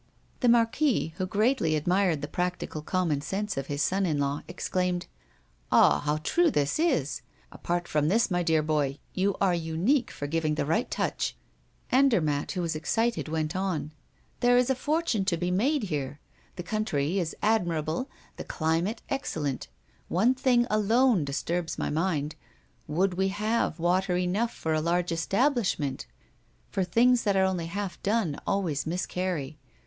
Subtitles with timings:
[0.39, 5.05] The Marquis, who greatly admired the practical common sense of his son in law, exclaimed:
[5.71, 5.99] "Ah!
[5.99, 7.21] how true this is!
[7.51, 11.37] Apart from this, my dear boy, you are unique for giving the right touch."
[11.91, 13.91] Andermatt, who was excited, went on:
[14.39, 16.19] "There is a fortune to be made here.
[16.55, 19.67] The country is admirable, the climate excellent.
[20.07, 22.33] One thing alone disturbs my mind
[22.87, 26.07] would we have water enough for a large establishment?
[26.71, 29.59] for things that are only half done always miscarry.